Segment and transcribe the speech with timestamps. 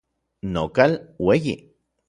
[0.53, 0.91] Nokal
[1.25, 1.55] ueyi.